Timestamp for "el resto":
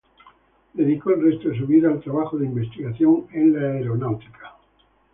1.11-1.49